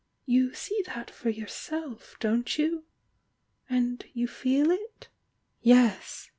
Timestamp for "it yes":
4.71-6.27